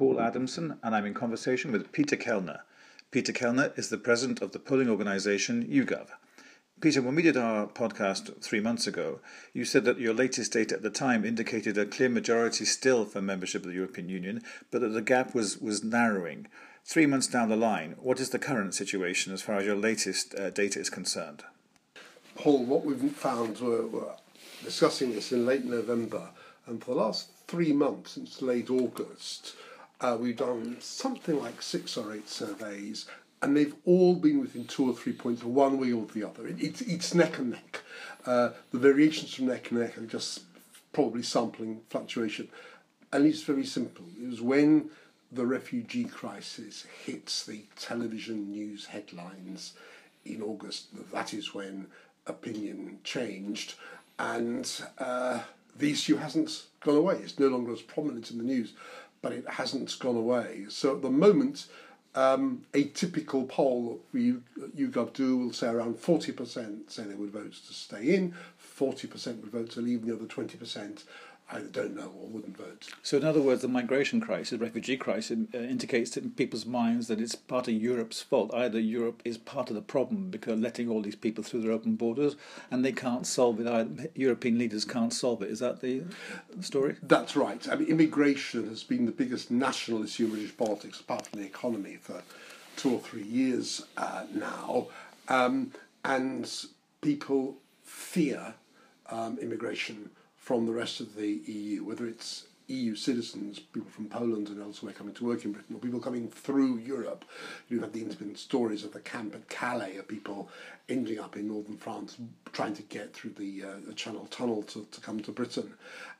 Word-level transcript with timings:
Paul 0.00 0.18
Adamson, 0.18 0.78
and 0.82 0.96
I'm 0.96 1.04
in 1.04 1.12
conversation 1.12 1.72
with 1.72 1.92
Peter 1.92 2.16
Kellner. 2.16 2.60
Peter 3.10 3.32
Kellner 3.32 3.74
is 3.76 3.90
the 3.90 3.98
president 3.98 4.40
of 4.40 4.52
the 4.52 4.58
polling 4.58 4.88
organisation 4.88 5.62
YouGov. 5.66 6.06
Peter, 6.80 7.02
when 7.02 7.16
we 7.16 7.20
did 7.20 7.36
our 7.36 7.66
podcast 7.66 8.42
three 8.42 8.60
months 8.60 8.86
ago, 8.86 9.20
you 9.52 9.66
said 9.66 9.84
that 9.84 10.00
your 10.00 10.14
latest 10.14 10.54
data 10.54 10.74
at 10.74 10.80
the 10.80 10.88
time 10.88 11.22
indicated 11.22 11.76
a 11.76 11.84
clear 11.84 12.08
majority 12.08 12.64
still 12.64 13.04
for 13.04 13.20
membership 13.20 13.60
of 13.60 13.68
the 13.68 13.74
European 13.74 14.08
Union, 14.08 14.42
but 14.70 14.80
that 14.80 14.88
the 14.88 15.02
gap 15.02 15.34
was, 15.34 15.58
was 15.58 15.84
narrowing. 15.84 16.46
Three 16.82 17.04
months 17.04 17.26
down 17.26 17.50
the 17.50 17.56
line, 17.56 17.94
what 17.98 18.20
is 18.20 18.30
the 18.30 18.38
current 18.38 18.74
situation 18.74 19.34
as 19.34 19.42
far 19.42 19.56
as 19.56 19.66
your 19.66 19.76
latest 19.76 20.34
uh, 20.34 20.48
data 20.48 20.80
is 20.80 20.88
concerned? 20.88 21.44
Paul, 22.36 22.64
what 22.64 22.86
we've 22.86 23.12
found, 23.12 23.60
we're, 23.60 23.86
we're 23.86 24.16
discussing 24.64 25.12
this 25.12 25.30
in 25.30 25.44
late 25.44 25.66
November, 25.66 26.30
and 26.66 26.82
for 26.82 26.94
the 26.94 27.02
last 27.02 27.28
three 27.46 27.74
months, 27.74 28.12
since 28.12 28.40
late 28.40 28.70
August, 28.70 29.56
uh, 30.00 30.16
we've 30.18 30.36
done 30.36 30.76
something 30.80 31.40
like 31.40 31.60
six 31.60 31.96
or 31.96 32.14
eight 32.14 32.28
surveys, 32.28 33.06
and 33.42 33.56
they've 33.56 33.74
all 33.84 34.14
been 34.14 34.40
within 34.40 34.64
two 34.64 34.88
or 34.88 34.94
three 34.94 35.12
points, 35.12 35.42
one 35.42 35.78
way 35.78 35.92
or 35.92 36.06
the 36.06 36.24
other. 36.24 36.46
It, 36.46 36.60
it's, 36.60 36.80
it's 36.82 37.14
neck 37.14 37.38
and 37.38 37.50
neck. 37.50 37.82
Uh, 38.26 38.50
the 38.70 38.78
variations 38.78 39.34
from 39.34 39.46
neck 39.46 39.70
and 39.70 39.80
neck 39.80 39.96
are 39.98 40.06
just 40.06 40.42
probably 40.92 41.22
sampling 41.22 41.80
fluctuation. 41.88 42.48
And 43.12 43.26
it's 43.26 43.42
very 43.42 43.64
simple. 43.64 44.04
It 44.20 44.28
was 44.28 44.40
when 44.40 44.90
the 45.32 45.46
refugee 45.46 46.04
crisis 46.04 46.86
hits 47.04 47.46
the 47.46 47.64
television 47.78 48.50
news 48.50 48.86
headlines 48.86 49.74
in 50.24 50.42
August, 50.42 50.88
that 51.12 51.32
is 51.32 51.54
when 51.54 51.86
opinion 52.26 52.98
changed. 53.04 53.74
And 54.18 54.70
uh, 54.98 55.40
the 55.76 55.92
issue 55.92 56.16
hasn't 56.16 56.66
gone 56.80 56.96
away. 56.96 57.16
It's 57.16 57.38
no 57.38 57.48
longer 57.48 57.72
as 57.72 57.80
prominent 57.80 58.30
in 58.30 58.38
the 58.38 58.44
news, 58.44 58.74
but 59.22 59.32
it 59.32 59.48
hasn't 59.48 59.96
gone 59.98 60.16
away. 60.16 60.66
So 60.68 60.94
at 60.96 61.02
the 61.02 61.10
moment, 61.10 61.66
um, 62.14 62.62
a 62.74 62.84
typical 62.84 63.44
poll 63.44 64.00
you 64.12 64.42
YouGov 64.76 65.12
do 65.12 65.36
will 65.36 65.52
say 65.52 65.68
around 65.68 65.96
40% 65.96 66.90
say 66.90 67.04
they 67.04 67.14
would 67.14 67.30
vote 67.30 67.52
to 67.52 67.72
stay 67.72 68.14
in, 68.14 68.34
40% 68.78 69.40
would 69.40 69.52
vote 69.52 69.70
to 69.70 69.80
leave, 69.80 70.02
and 70.02 70.10
the 70.10 70.16
other 70.16 70.24
20% 70.24 71.04
either 71.52 71.66
don't 71.66 71.96
know 71.96 72.12
or 72.20 72.28
wouldn't 72.28 72.56
vote. 72.56 72.88
So, 73.02 73.16
in 73.16 73.24
other 73.24 73.40
words, 73.40 73.62
the 73.62 73.68
migration 73.68 74.20
crisis, 74.20 74.60
refugee 74.60 74.96
crisis, 74.96 75.38
uh, 75.54 75.58
indicates 75.58 76.16
in 76.16 76.30
people's 76.30 76.66
minds 76.66 77.08
that 77.08 77.20
it's 77.20 77.34
part 77.34 77.68
of 77.68 77.74
Europe's 77.74 78.22
fault. 78.22 78.52
Either 78.54 78.78
Europe 78.78 79.22
is 79.24 79.38
part 79.38 79.70
of 79.70 79.76
the 79.76 79.82
problem 79.82 80.30
because 80.30 80.58
letting 80.60 80.88
all 80.88 81.02
these 81.02 81.16
people 81.16 81.42
through 81.42 81.62
their 81.62 81.72
open 81.72 81.96
borders, 81.96 82.36
and 82.70 82.84
they 82.84 82.92
can't 82.92 83.26
solve 83.26 83.60
it. 83.60 83.66
Either. 83.66 84.08
European 84.14 84.58
leaders 84.58 84.84
can't 84.84 85.12
solve 85.12 85.42
it. 85.42 85.50
Is 85.50 85.60
that 85.60 85.80
the 85.80 86.04
story? 86.60 86.96
That's 87.02 87.36
right. 87.36 87.66
I 87.68 87.76
mean, 87.76 87.88
immigration 87.88 88.68
has 88.68 88.82
been 88.82 89.06
the 89.06 89.12
biggest 89.12 89.50
national 89.50 90.04
issue 90.04 90.24
in 90.24 90.30
British 90.30 90.56
politics, 90.56 91.00
apart 91.00 91.26
from 91.26 91.40
the 91.40 91.46
economy, 91.46 91.98
for 92.00 92.22
two 92.76 92.94
or 92.94 93.00
three 93.00 93.22
years 93.24 93.84
uh, 93.96 94.24
now, 94.32 94.86
um, 95.28 95.72
and 96.04 96.50
people 97.00 97.56
fear 97.84 98.54
um, 99.10 99.38
immigration 99.38 100.10
from 100.50 100.66
the 100.66 100.72
rest 100.72 100.98
of 100.98 101.14
the 101.14 101.40
EU, 101.46 101.84
whether 101.84 102.08
it's 102.08 102.48
EU 102.66 102.96
citizens, 102.96 103.60
people 103.60 103.88
from 103.88 104.06
Poland 104.06 104.48
and 104.48 104.60
elsewhere 104.60 104.92
coming 104.92 105.14
to 105.14 105.24
work 105.24 105.44
in 105.44 105.52
Britain, 105.52 105.76
or 105.76 105.78
people 105.78 106.00
coming 106.00 106.26
through 106.28 106.78
Europe. 106.78 107.24
You 107.68 107.76
have 107.76 107.84
had 107.84 107.92
the 107.92 108.02
intermittent 108.02 108.36
stories 108.36 108.82
of 108.82 108.92
the 108.92 108.98
camp 108.98 109.32
at 109.32 109.48
Calais 109.48 109.96
of 109.96 110.08
people 110.08 110.48
ending 110.88 111.20
up 111.20 111.36
in 111.36 111.46
northern 111.46 111.76
France 111.76 112.16
trying 112.52 112.74
to 112.74 112.82
get 112.82 113.14
through 113.14 113.34
the, 113.38 113.62
uh, 113.62 113.66
the 113.86 113.92
Channel 113.94 114.26
Tunnel 114.28 114.64
to, 114.64 114.84
to 114.90 115.00
come 115.00 115.20
to 115.20 115.30
Britain. 115.30 115.72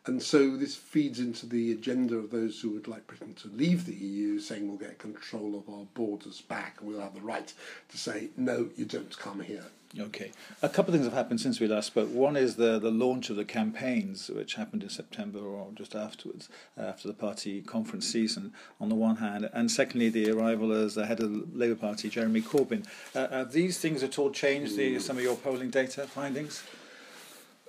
And 0.07 0.23
so 0.23 0.57
this 0.57 0.77
feeds 0.77 1.19
into 1.19 1.47
the 1.47 1.73
agenda 1.73 2.15
of 2.15 2.31
those 2.31 2.61
who 2.61 2.71
would 2.71 2.87
like 2.87 3.09
Britain 3.09 3.35
to 3.35 3.49
leave 3.49 3.85
the 3.85 3.95
EU, 3.97 4.39
saying 4.39 4.69
we'll 4.69 4.77
get 4.79 5.01
control 5.01 5.59
of 5.59 5.69
our 5.69 5.87
borders 5.95 6.41
back 6.41 6.77
and 6.79 6.89
we'll 6.89 7.01
have 7.01 7.17
the 7.17 7.21
right 7.21 7.53
to 7.89 7.99
say, 7.99 8.29
no, 8.37 8.69
you 8.77 8.85
don't 8.85 9.19
come 9.19 9.41
here. 9.41 9.65
Okay. 9.99 10.31
A 10.63 10.69
couple 10.69 10.95
of 10.95 11.01
things 11.01 11.05
have 11.05 11.15
happened 11.17 11.41
since 11.41 11.59
we 11.59 11.67
last 11.67 11.89
spoke. 11.89 12.09
One 12.13 12.37
is 12.37 12.55
the, 12.55 12.79
the 12.79 12.93
launch 12.93 13.29
of 13.29 13.35
the 13.35 13.45
campaigns, 13.45 14.29
which 14.29 14.55
happened 14.55 14.85
in 14.85 14.89
September 14.89 15.41
or 15.41 15.69
just 15.75 15.97
afterwards, 15.97 16.49
uh, 16.79 16.83
after 16.83 17.09
the 17.09 17.15
party 17.15 17.61
conference 17.61 18.07
season, 18.07 18.53
on 18.81 18.89
the 18.89 18.95
one 18.95 19.17
hand. 19.17 19.51
And 19.53 19.69
secondly, 19.69 20.09
the 20.09 20.31
arrival 20.31 20.71
as 20.73 20.95
the 20.95 21.07
head 21.07 21.19
of 21.21 21.33
the 21.33 21.59
Labour 21.59 21.75
Party, 21.75 22.09
Jeremy 22.09 22.41
Corbyn. 22.41 22.87
Uh, 23.17 23.29
have 23.29 23.53
these 23.53 23.79
things 23.79 24.05
at 24.05 24.17
all 24.17 24.31
changed 24.31 24.77
the, 24.77 25.01
some 25.01 25.17
of 25.17 25.25
your 25.25 25.37
polling 25.37 25.71
data 25.71 26.07
findings? 26.07 26.63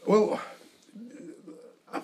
Well, 0.06 0.40
uh, 1.92 2.02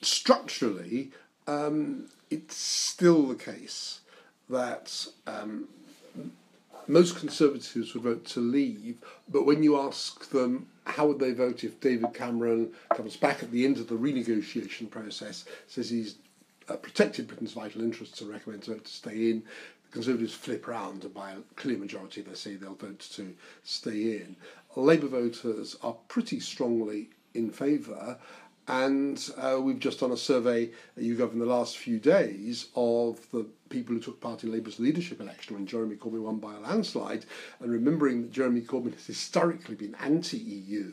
structurally, 0.00 1.10
um, 1.48 2.06
it's 2.30 2.56
still 2.56 3.26
the 3.26 3.34
case 3.34 4.00
that 4.48 5.08
um, 5.26 5.66
most 6.88 7.18
Conservatives 7.18 7.94
would 7.94 8.02
vote 8.02 8.24
to 8.26 8.40
leave, 8.40 8.98
but 9.28 9.46
when 9.46 9.62
you 9.62 9.78
ask 9.78 10.30
them 10.30 10.68
how 10.84 11.06
would 11.08 11.18
they 11.18 11.32
vote 11.32 11.64
if 11.64 11.80
David 11.80 12.14
Cameron 12.14 12.72
comes 12.94 13.16
back 13.16 13.42
at 13.42 13.50
the 13.50 13.64
end 13.64 13.78
of 13.78 13.88
the 13.88 13.96
renegotiation 13.96 14.88
process, 14.88 15.44
says 15.66 15.90
he's 15.90 16.16
uh, 16.68 16.76
protected 16.76 17.26
Britain's 17.26 17.52
vital 17.52 17.82
interests 17.82 18.20
and 18.20 18.30
recommends 18.30 18.68
vote 18.68 18.84
to 18.84 18.92
stay 18.92 19.30
in, 19.30 19.42
the 19.84 19.92
Conservatives 19.92 20.34
flip 20.34 20.68
around 20.68 21.04
and 21.04 21.14
by 21.14 21.32
a 21.32 21.38
clear 21.56 21.78
majority 21.78 22.22
they 22.22 22.34
say 22.34 22.54
they'll 22.54 22.74
vote 22.74 23.00
to 23.00 23.34
stay 23.64 24.18
in. 24.18 24.36
Labour 24.76 25.08
voters 25.08 25.76
are 25.82 25.96
pretty 26.08 26.38
strongly 26.38 27.08
in 27.34 27.50
favour, 27.50 28.18
and 28.68 29.30
uh, 29.36 29.58
we've 29.60 29.78
just 29.78 30.00
done 30.00 30.10
a 30.10 30.16
survey 30.16 30.70
at 30.96 31.02
YouGov 31.02 31.32
in 31.32 31.38
the 31.38 31.46
last 31.46 31.76
few 31.76 31.98
days 31.98 32.68
of 32.74 33.30
the 33.30 33.46
people 33.68 33.94
who 33.94 34.00
took 34.00 34.20
part 34.20 34.42
in 34.42 34.52
Labour's 34.52 34.80
leadership 34.80 35.20
election 35.20 35.54
when 35.54 35.66
Jeremy 35.66 35.96
Corbyn 35.96 36.22
won 36.22 36.38
by 36.38 36.54
a 36.54 36.60
landslide. 36.60 37.26
And 37.60 37.70
remembering 37.70 38.22
that 38.22 38.32
Jeremy 38.32 38.62
Corbyn 38.62 38.94
has 38.94 39.06
historically 39.06 39.76
been 39.76 39.94
anti 39.96 40.38
EU, 40.38 40.92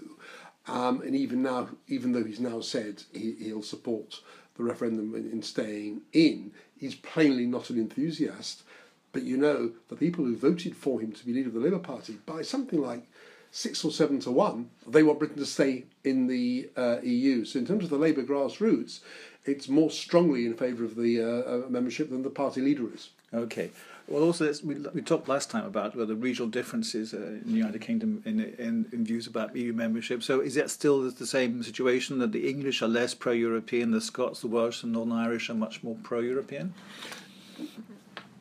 um, 0.67 1.01
and 1.01 1.16
even 1.16 1.41
now, 1.41 1.69
even 1.88 2.12
though 2.12 2.23
he's 2.23 2.39
now 2.39 2.62
said 2.62 3.03
he, 3.12 3.35
he'll 3.39 3.63
support 3.63 4.22
the 4.56 4.63
referendum 4.63 5.16
in, 5.16 5.29
in 5.31 5.41
staying 5.41 6.01
in, 6.13 6.51
he's 6.78 6.95
plainly 6.95 7.45
not 7.45 7.69
an 7.69 7.78
enthusiast. 7.78 8.63
But 9.12 9.23
you 9.23 9.38
know, 9.38 9.72
the 9.89 9.95
people 9.95 10.25
who 10.25 10.35
voted 10.35 10.75
for 10.75 11.00
him 11.00 11.12
to 11.12 11.25
be 11.25 11.33
leader 11.33 11.50
of 11.50 11.53
the 11.53 11.59
Labour 11.59 11.79
Party 11.79 12.17
by 12.25 12.41
something 12.41 12.81
like 12.81 13.07
six 13.53 13.86
or 13.86 13.91
seven 13.91 14.19
to 14.19 14.31
one, 14.31 14.68
they 14.86 15.03
want 15.03 15.19
Britain 15.19 15.38
to 15.38 15.46
stay 15.46 15.86
in 16.03 16.25
the 16.25 16.69
uh, 16.75 16.97
EU. 17.03 17.46
So, 17.46 17.59
in 17.59 17.68
terms 17.68 17.84
of 17.84 17.91
the 17.91 17.97
Labour 17.97 18.24
grassroots, 18.24 19.00
it's 19.46 19.69
more 19.69 19.91
strongly 19.91 20.46
in 20.46 20.56
favour 20.56 20.84
of 20.84 20.96
the 20.96 21.22
uh, 21.22 21.25
uh, 21.25 21.69
membership 21.69 22.09
than 22.09 22.24
the 22.24 22.31
party 22.31 22.62
leader 22.62 22.92
is. 22.94 23.09
Okay. 23.31 23.69
Well, 24.08 24.24
also, 24.24 24.52
we, 24.66 24.75
we 24.94 25.02
talked 25.02 25.30
last 25.30 25.50
time 25.50 25.66
about 25.66 25.96
well, 25.96 26.08
the 26.08 26.16
regional 26.16 26.50
differences 26.50 27.13
uh, 27.13 27.18
in 27.18 27.44
the 27.46 27.58
United 27.58 27.80
Kingdom 27.80 28.22
in, 28.25 28.40
in, 28.42 28.86
in, 28.92 29.06
views 29.06 29.28
about 29.28 29.56
EU 29.56 29.72
membership. 29.72 30.24
So, 30.24 30.42
is 30.42 30.56
that 30.56 30.72
still 30.72 31.09
the 31.09 31.28
same 31.28 31.62
situation 31.62 32.18
that 32.19 32.31
the 32.31 32.50
English 32.50 32.81
are 32.81 32.88
less 32.88 33.13
pro 33.13 33.34
European, 33.34 33.92
the 33.92 34.02
Scots, 34.02 34.42
the 34.42 34.47
Welsh, 34.47 34.84
and 34.84 34.92
Northern 34.92 35.13
Irish 35.13 35.50
are 35.50 35.53
much 35.53 35.84
more 35.84 35.96
pro 36.03 36.19
European? 36.19 36.74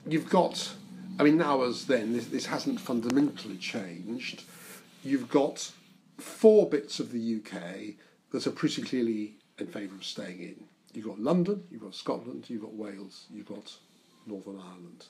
You've 0.06 0.30
got, 0.30 0.72
I 1.20 1.22
mean, 1.22 1.36
now 1.36 1.62
as 1.62 1.84
then, 1.84 2.14
this, 2.14 2.26
this 2.26 2.46
hasn't 2.46 2.80
fundamentally 2.80 3.58
changed 3.58 4.42
you've 5.02 5.28
got 5.28 5.72
four 6.18 6.68
bits 6.68 7.00
of 7.00 7.12
the 7.12 7.36
UK 7.36 7.94
that 8.30 8.46
are 8.46 8.52
pretty 8.52 8.82
clearly 8.82 9.36
in 9.58 9.66
favour 9.66 9.94
of 9.94 10.04
staying 10.04 10.40
in. 10.40 10.64
You've 10.92 11.06
got 11.06 11.20
London, 11.20 11.64
you've 11.70 11.82
got 11.82 11.94
Scotland, 11.94 12.48
you've 12.48 12.62
got 12.62 12.74
Wales, 12.74 13.26
you've 13.30 13.48
got 13.48 13.72
Northern 14.26 14.58
Ireland. 14.58 15.06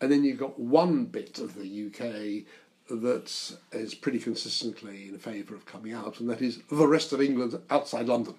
And 0.00 0.12
then 0.12 0.24
you've 0.24 0.38
got 0.38 0.58
one 0.58 1.06
bit 1.06 1.38
of 1.38 1.54
the 1.54 1.86
UK 1.86 2.44
that 2.88 3.56
is 3.72 3.94
pretty 3.94 4.18
consistently 4.18 5.08
in 5.08 5.18
favour 5.18 5.54
of 5.54 5.66
coming 5.66 5.92
out, 5.92 6.20
and 6.20 6.28
that 6.30 6.40
is 6.40 6.62
the 6.70 6.86
rest 6.86 7.12
of 7.12 7.20
England 7.20 7.58
outside 7.70 8.06
London. 8.06 8.34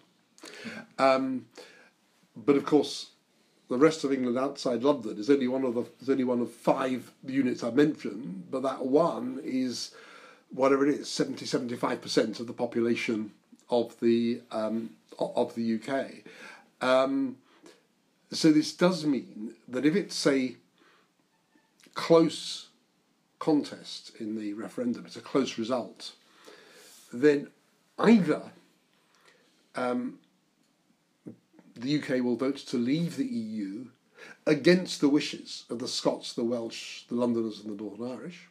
Um, 0.97 1.47
but 2.35 2.55
of 2.55 2.65
course, 2.65 3.11
the 3.69 3.77
rest 3.77 4.03
of 4.03 4.13
England 4.13 4.37
outside 4.37 4.83
London 4.83 5.17
is 5.17 5.29
only 5.29 5.47
one 5.47 5.65
of 5.65 5.75
the 5.75 5.85
is 6.01 6.09
only 6.09 6.23
one 6.23 6.39
of 6.39 6.51
five 6.51 7.11
units 7.25 7.63
I 7.63 7.71
mentioned, 7.71 8.45
but 8.49 8.63
that 8.63 8.85
one 8.85 9.41
is 9.43 9.91
whatever 10.51 10.87
it 10.87 10.95
is, 10.95 11.09
70 11.09 11.45
75% 11.45 12.39
of 12.39 12.47
the 12.47 12.53
population 12.53 13.31
of 13.69 13.99
the, 13.99 14.41
um, 14.51 14.91
of 15.19 15.55
the 15.55 15.75
UK. 15.75 16.23
Um, 16.81 17.37
so 18.31 18.51
this 18.51 18.73
does 18.73 19.05
mean 19.05 19.53
that 19.67 19.85
if 19.85 19.95
it's 19.95 20.25
a 20.27 20.55
close 21.93 22.67
contest 23.39 24.11
in 24.19 24.37
the 24.39 24.53
referendum, 24.53 25.05
it's 25.05 25.15
a 25.15 25.21
close 25.21 25.57
result, 25.57 26.13
then 27.13 27.47
either 27.99 28.41
um, 29.75 30.19
the 31.75 32.01
UK 32.01 32.23
will 32.23 32.35
vote 32.35 32.57
to 32.57 32.77
leave 32.77 33.15
the 33.15 33.25
EU 33.25 33.85
against 34.45 35.01
the 35.01 35.09
wishes 35.09 35.65
of 35.69 35.79
the 35.79 35.87
Scots, 35.87 36.33
the 36.33 36.43
Welsh, 36.43 37.03
the 37.03 37.15
Londoners, 37.15 37.59
and 37.63 37.77
the 37.77 37.83
Northern 37.83 38.11
Irish, 38.11 38.47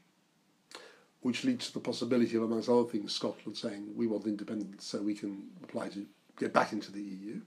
which 1.27 1.43
leads 1.43 1.67
to 1.67 1.75
the 1.75 1.81
possibility 1.81 2.37
of, 2.37 2.45
amongst 2.45 2.69
other 2.69 2.85
things, 2.85 3.13
Scotland 3.13 3.59
saying 3.59 3.85
we 3.97 4.07
want 4.07 4.27
independence 4.27 4.87
so 4.87 5.03
we 5.03 5.13
can 5.13 5.43
apply 5.65 5.89
to 5.89 6.07
get 6.39 6.53
back 6.53 6.73
into 6.73 6.93
the 6.93 7.03
EU. 7.03 7.41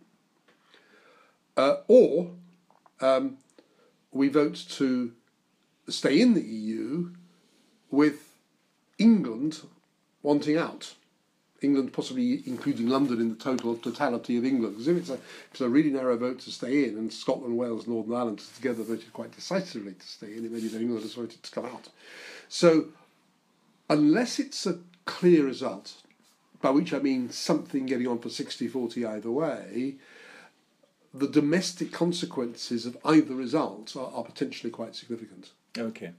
Uh, 1.56 1.78
or 1.88 2.32
um, 3.00 3.38
we 4.12 4.28
vote 4.28 4.66
to 4.72 5.14
stay 5.88 6.20
in 6.20 6.34
the 6.34 6.42
EU 6.42 7.12
with 7.90 8.34
England 8.98 9.62
wanting 10.24 10.58
out. 10.58 10.96
England 11.62 11.94
possibly 11.94 12.44
including 12.46 12.90
London 12.90 13.22
in 13.22 13.30
the 13.30 13.36
total 13.36 13.78
totality 13.78 14.36
of 14.36 14.44
England. 14.44 14.74
Because 14.74 14.90
if 14.90 14.98
it's 14.98 15.10
a, 15.10 15.14
if 15.14 15.48
it's 15.52 15.62
a 15.62 15.70
really 15.70 15.90
narrow 15.90 16.18
vote 16.18 16.40
to 16.42 16.52
stay 16.52 16.84
in, 16.84 16.98
and 16.98 17.14
Scotland, 17.14 17.58
Wales, 17.58 17.88
Northern 17.88 18.14
Ireland 18.14 18.40
together 18.58 18.84
voted 18.84 19.14
quite 19.14 19.34
decisively 19.34 19.94
to 19.94 20.06
stay 20.06 20.36
in, 20.36 20.44
it 20.44 20.52
may 20.52 20.60
be 20.60 20.68
that 20.68 20.82
England 20.82 21.04
has 21.04 21.14
voted 21.14 21.42
to 21.42 21.52
come 21.52 21.66
out. 21.66 21.88
So, 22.50 22.90
unless 23.90 24.40
it's 24.40 24.66
a 24.66 24.80
clear 25.06 25.46
result, 25.46 25.96
by 26.62 26.70
which 26.70 26.94
I 26.94 27.00
mean 27.00 27.30
something 27.30 27.86
getting 27.86 28.08
on 28.08 28.20
for 28.20 28.30
60 28.30 28.68
40 28.68 29.06
either 29.06 29.32
way, 29.32 29.96
the 31.14 31.28
domestic 31.28 31.92
consequences 31.92 32.86
of 32.86 32.98
either 33.04 33.34
result 33.34 33.96
are, 33.96 34.12
are 34.14 34.24
potentially 34.24 34.70
quite 34.70 34.96
significant. 34.96 35.52
Okay. 35.78 36.12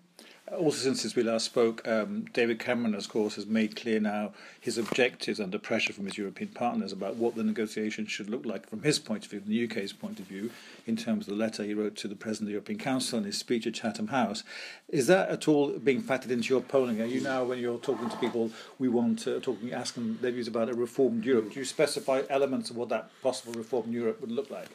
Also, 0.58 0.92
since 0.92 1.14
we 1.14 1.22
last 1.22 1.44
spoke, 1.44 1.86
um, 1.86 2.24
David 2.32 2.58
Cameron, 2.58 2.96
of 2.96 3.08
course, 3.08 3.36
has 3.36 3.46
made 3.46 3.76
clear 3.76 4.00
now 4.00 4.32
his 4.60 4.78
objectives 4.78 5.38
under 5.38 5.60
pressure 5.60 5.92
from 5.92 6.06
his 6.06 6.18
European 6.18 6.50
partners 6.50 6.92
about 6.92 7.14
what 7.14 7.36
the 7.36 7.44
negotiations 7.44 8.10
should 8.10 8.28
look 8.28 8.44
like 8.44 8.68
from 8.68 8.82
his 8.82 8.98
point 8.98 9.24
of 9.24 9.30
view, 9.30 9.40
from 9.40 9.50
the 9.50 9.64
UK's 9.64 9.92
point 9.92 10.18
of 10.18 10.26
view, 10.26 10.50
in 10.86 10.96
terms 10.96 11.28
of 11.28 11.34
the 11.34 11.38
letter 11.38 11.62
he 11.62 11.72
wrote 11.72 11.94
to 11.96 12.08
the 12.08 12.16
President 12.16 12.46
of 12.46 12.46
the 12.48 12.52
European 12.52 12.80
Council 12.80 13.18
and 13.18 13.26
his 13.26 13.38
speech 13.38 13.64
at 13.64 13.74
Chatham 13.74 14.08
House. 14.08 14.42
Is 14.88 15.06
that 15.06 15.28
at 15.28 15.46
all 15.46 15.78
being 15.78 16.02
factored 16.02 16.30
into 16.30 16.48
your 16.48 16.62
polling? 16.62 17.00
Are 17.00 17.04
you 17.06 17.20
now, 17.20 17.44
when 17.44 17.60
you're 17.60 17.78
talking 17.78 18.10
to 18.10 18.16
people, 18.16 18.50
we 18.80 18.88
want 18.88 19.20
to 19.20 19.38
talking, 19.38 19.72
ask 19.72 19.94
them 19.94 20.18
their 20.20 20.32
views 20.32 20.48
about 20.48 20.68
a 20.68 20.74
reformed 20.74 21.24
Europe? 21.24 21.52
Do 21.52 21.60
you 21.60 21.64
specify 21.64 22.22
elements 22.28 22.70
of 22.70 22.76
what 22.76 22.88
that 22.88 23.10
possible 23.22 23.52
reformed 23.52 23.94
Europe 23.94 24.20
would 24.20 24.32
look 24.32 24.50
like? 24.50 24.68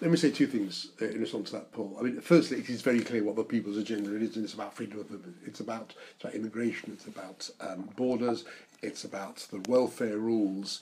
Let 0.00 0.10
me 0.10 0.16
say 0.16 0.30
two 0.30 0.46
things 0.46 0.88
uh, 1.00 1.06
in 1.06 1.20
response 1.20 1.50
to 1.50 1.56
that, 1.56 1.72
Paul. 1.72 1.96
I 1.98 2.02
mean, 2.02 2.20
firstly, 2.20 2.58
it 2.58 2.68
is 2.68 2.82
very 2.82 3.00
clear 3.00 3.24
what 3.24 3.36
the 3.36 3.44
people's 3.44 3.76
agenda 3.76 4.14
is, 4.16 4.36
and 4.36 4.44
it's 4.44 4.54
about 4.54 4.74
freedom 4.74 5.00
of 5.00 5.10
movement. 5.10 5.36
It's 5.44 5.60
about, 5.60 5.94
it's 6.14 6.24
about 6.24 6.34
immigration, 6.34 6.92
it's 6.92 7.06
about 7.06 7.48
um, 7.60 7.88
borders, 7.96 8.44
it's 8.82 9.04
about 9.04 9.46
the 9.50 9.60
welfare 9.68 10.18
rules, 10.18 10.80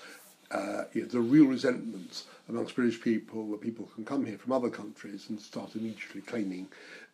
uh, 0.51 0.85
you 0.93 1.03
know, 1.03 1.09
the 1.09 1.21
real 1.21 1.47
resentment 1.47 2.25
amongst 2.49 2.75
British 2.75 3.01
people 3.01 3.51
that 3.51 3.61
people 3.61 3.89
can 3.95 4.05
come 4.05 4.25
here 4.25 4.39
from 4.39 4.53
other 4.53 4.71
countries 4.71 5.27
and 5.29 5.41
start 5.41 5.75
immediately 5.75 6.21
claiming 6.21 6.69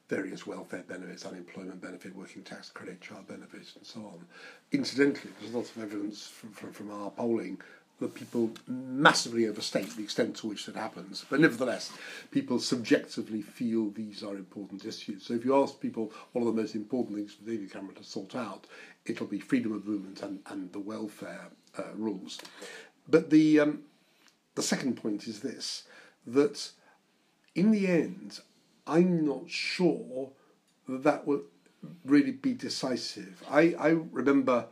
various 0.09 0.47
welfare 0.47 0.85
benefits, 0.89 1.27
unemployment 1.27 1.81
benefit, 1.83 2.15
working 2.15 2.43
tax 2.43 2.71
credit, 2.71 3.01
child 3.01 3.27
benefits, 3.27 3.75
and 3.77 3.85
so 3.85 4.01
on. 4.01 4.25
Incidentally, 4.73 5.33
there's 5.41 5.55
lots 5.55 5.75
of 5.75 5.83
evidence 5.83 6.29
from, 6.29 6.51
from, 6.51 6.73
from 6.73 6.91
our 6.91 7.11
polling 7.11 7.61
that 8.01 8.15
people 8.15 8.51
massively 8.67 9.49
overstate 9.49 9.89
the 9.97 10.03
extent 10.03 10.37
to 10.37 10.47
which 10.47 10.67
that 10.67 10.77
happens. 10.77 11.25
But 11.31 11.41
nevertheless, 11.41 11.93
people 12.31 12.59
subjectively 12.59 13.41
feel 13.41 13.91
these 13.91 14.23
are 14.23 14.37
important 14.37 14.85
issues. 14.85 15.25
So 15.25 15.35
if 15.35 15.45
you 15.45 15.57
ask 15.57 15.81
people 15.81 16.13
one 16.33 16.47
of 16.47 16.55
the 16.55 16.61
most 16.61 16.75
important 16.75 17.17
things 17.17 17.35
for 17.35 17.45
David 17.45 17.73
Cameron 17.73 17.95
to 17.97 18.05
sort 18.05 18.35
out, 18.35 18.67
it'll 19.07 19.27
be 19.27 19.41
freedom 19.41 19.73
of 19.73 19.87
movement 19.87 20.23
and, 20.23 20.41
and 20.47 20.73
the 20.73 20.81
welfare 20.81 21.49
uh, 21.79 21.85
rules. 21.95 22.39
But 23.09 23.31
the, 23.31 23.61
um, 23.61 23.81
the 24.57 24.63
second 24.63 24.97
point 24.97 25.27
is 25.27 25.41
this 25.41 25.85
that 26.27 26.71
in 27.55 27.71
the 27.71 27.87
end, 27.87 28.41
I'm 28.87 29.25
not 29.25 29.49
sure 29.49 30.31
that 30.89 31.03
that 31.05 31.27
will 31.27 31.43
really 32.05 32.33
be 32.33 32.53
decisive. 32.53 33.43
I, 33.51 33.75
I 33.79 33.89
remember 33.89 34.67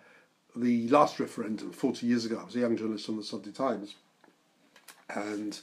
the 0.56 0.88
last 0.88 1.18
referendum 1.18 1.72
40 1.72 2.06
years 2.06 2.24
ago, 2.24 2.38
I 2.40 2.44
was 2.44 2.56
a 2.56 2.60
young 2.60 2.76
journalist 2.76 3.08
on 3.08 3.16
the 3.16 3.24
Sunday 3.24 3.50
Times, 3.50 3.94
and 5.08 5.58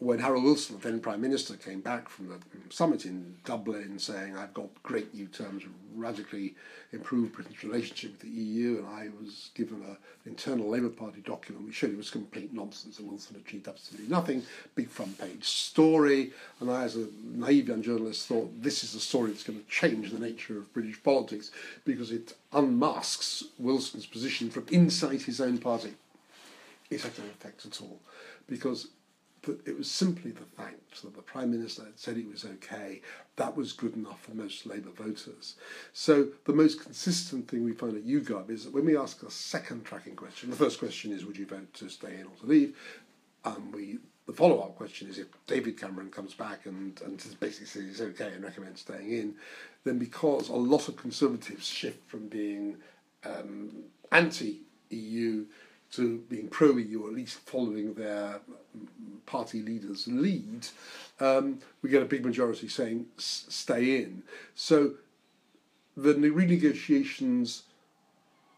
when 0.00 0.18
Harold 0.18 0.44
Wilson, 0.44 0.76
the 0.76 0.88
then 0.88 1.00
Prime 1.00 1.20
Minister, 1.20 1.54
came 1.54 1.80
back 1.80 2.08
from 2.08 2.28
the 2.28 2.38
summit 2.68 3.06
in 3.06 3.36
Dublin 3.44 3.98
saying, 3.98 4.36
I've 4.36 4.52
got 4.52 4.66
great 4.82 5.14
new 5.14 5.26
terms, 5.26 5.62
radically 5.94 6.56
improved 6.92 7.32
Britain's 7.32 7.62
relationship 7.62 8.12
with 8.12 8.20
the 8.22 8.28
EU, 8.28 8.78
and 8.78 8.88
I 8.88 9.08
was 9.20 9.50
given 9.54 9.82
a, 9.82 9.90
an 9.90 9.98
internal 10.26 10.68
Labour 10.68 10.88
Party 10.88 11.20
document 11.20 11.66
which 11.66 11.76
showed 11.76 11.92
it 11.92 11.96
was 11.96 12.10
complete 12.10 12.52
nonsense 12.52 12.98
and 12.98 13.08
Wilson 13.08 13.36
achieved 13.36 13.68
absolutely 13.68 14.08
nothing, 14.08 14.42
big 14.74 14.88
front 14.88 15.16
page 15.18 15.44
story, 15.44 16.32
and 16.60 16.70
I, 16.70 16.82
as 16.82 16.96
a 16.96 17.06
naive 17.22 17.68
young 17.68 17.82
journalist, 17.82 18.26
thought 18.26 18.50
this 18.60 18.82
is 18.82 18.96
a 18.96 19.00
story 19.00 19.30
that's 19.30 19.44
going 19.44 19.60
to 19.60 19.70
change 19.70 20.10
the 20.10 20.18
nature 20.18 20.58
of 20.58 20.72
British 20.72 21.00
politics 21.04 21.52
because 21.84 22.10
it 22.10 22.34
unmasks 22.52 23.44
Wilson's 23.60 24.06
position 24.06 24.50
from 24.50 24.66
inside 24.72 25.22
his 25.22 25.40
own 25.40 25.58
party. 25.58 25.94
It 26.90 27.02
had 27.02 27.16
no 27.16 27.24
effect 27.24 27.64
at 27.64 27.80
all 27.80 28.00
because 28.46 28.88
it 29.66 29.76
was 29.76 29.90
simply 29.90 30.30
the 30.30 30.44
fact 30.56 31.02
that 31.02 31.14
the 31.14 31.22
Prime 31.22 31.50
Minister 31.50 31.84
had 31.84 31.98
said 31.98 32.16
it 32.16 32.28
was 32.30 32.44
okay. 32.44 33.00
That 33.36 33.56
was 33.56 33.72
good 33.72 33.94
enough 33.94 34.22
for 34.22 34.34
most 34.34 34.66
Labour 34.66 34.90
voters. 34.90 35.56
So 35.92 36.28
the 36.44 36.52
most 36.52 36.80
consistent 36.82 37.48
thing 37.48 37.64
we 37.64 37.72
find 37.72 37.96
at 37.96 38.06
YouGov 38.06 38.50
is 38.50 38.64
that 38.64 38.72
when 38.72 38.86
we 38.86 38.96
ask 38.96 39.22
a 39.22 39.30
second 39.30 39.84
tracking 39.84 40.16
question, 40.16 40.50
the 40.50 40.56
first 40.56 40.78
question 40.78 41.12
is 41.12 41.24
would 41.24 41.36
you 41.36 41.46
vote 41.46 41.72
to 41.74 41.88
stay 41.88 42.14
in 42.14 42.26
or 42.26 42.36
to 42.40 42.46
leave? 42.46 42.76
Um, 43.44 43.72
we 43.72 43.98
the 44.26 44.32
follow 44.32 44.60
up 44.60 44.76
question 44.76 45.08
is 45.08 45.18
if 45.18 45.26
David 45.46 45.78
Cameron 45.78 46.10
comes 46.10 46.32
back 46.32 46.64
and, 46.64 46.98
and 47.04 47.18
basically 47.40 47.66
says 47.66 47.82
it's 47.82 48.00
okay 48.00 48.32
and 48.32 48.42
recommends 48.42 48.80
staying 48.80 49.12
in, 49.12 49.34
then 49.84 49.98
because 49.98 50.48
a 50.48 50.54
lot 50.54 50.88
of 50.88 50.96
Conservatives 50.96 51.66
shift 51.66 52.08
from 52.08 52.28
being 52.28 52.76
um, 53.24 53.70
anti 54.12 54.62
EU 54.90 55.44
to 55.96 56.18
being 56.28 56.48
pro 56.48 56.76
EU, 56.76 57.04
or 57.04 57.08
at 57.08 57.14
least 57.14 57.38
following 57.38 57.94
their 57.94 58.40
party 59.26 59.62
leaders' 59.62 60.06
lead, 60.06 60.66
um, 61.20 61.58
we 61.82 61.90
get 61.90 62.02
a 62.02 62.06
big 62.06 62.24
majority 62.24 62.68
saying 62.68 63.06
stay 63.16 64.02
in. 64.02 64.22
So 64.54 64.94
the 65.96 66.14
renegotiations 66.14 67.62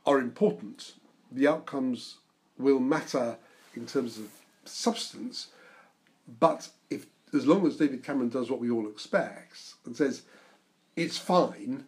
are 0.06 0.19
important. 0.19 0.94
The 1.31 1.49
outcomes 1.49 2.17
will 2.59 2.81
matter 2.81 3.37
in 3.75 3.87
terms 3.87 4.19
of 4.19 4.29
substance, 4.65 5.49
but 6.41 6.69
if 6.91 7.06
as 7.35 7.47
long 7.47 7.67
as 7.67 7.77
David 7.77 8.03
Cameron 8.03 8.31
does 8.31 8.50
what 8.50 8.61
we 8.61 8.71
all 8.71 8.88
expect 8.88 9.75
and 9.85 9.97
says 9.97 10.23
it's 10.94 11.19
fine, 11.19 11.85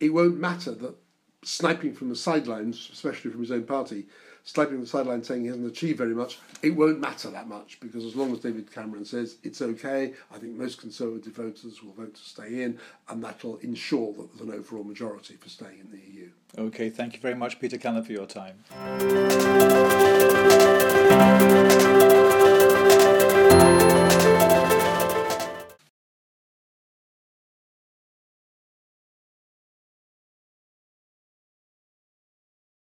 it 0.00 0.12
won't 0.12 0.38
matter 0.38 0.72
that 0.72 0.96
sniping 1.44 1.94
from 1.94 2.08
the 2.08 2.16
sidelines, 2.16 2.88
especially 2.92 3.30
from 3.30 3.40
his 3.40 3.50
own 3.50 3.64
party, 3.64 4.06
sniping 4.44 4.74
from 4.74 4.80
the 4.82 4.86
sidelines 4.86 5.26
saying 5.26 5.42
he 5.42 5.46
hasn't 5.48 5.66
achieved 5.66 5.98
very 5.98 6.14
much, 6.14 6.38
it 6.62 6.70
won't 6.70 7.00
matter 7.00 7.30
that 7.30 7.48
much 7.48 7.78
because 7.80 8.04
as 8.04 8.14
long 8.14 8.32
as 8.32 8.40
David 8.40 8.72
Cameron 8.72 9.04
says 9.04 9.36
it's 9.42 9.62
okay, 9.62 10.12
I 10.32 10.38
think 10.38 10.56
most 10.56 10.80
Conservative 10.80 11.32
voters 11.32 11.82
will 11.82 11.92
vote 11.92 12.14
to 12.14 12.22
stay 12.22 12.62
in, 12.62 12.78
and 13.08 13.24
that'll 13.24 13.56
ensure 13.58 14.12
that 14.12 14.36
there's 14.36 14.48
an 14.48 14.54
overall 14.54 14.84
majority 14.84 15.34
for 15.34 15.48
staying 15.48 15.80
in 15.80 15.90
the 15.90 15.98
EU. 15.98 16.28
Okay, 16.56 16.90
thank 16.90 17.14
you 17.14 17.20
very 17.20 17.34
much, 17.34 17.58
Peter 17.58 17.78
Kellner, 17.78 18.02
for 18.02 18.12
your 18.12 18.26
time. 18.26 18.62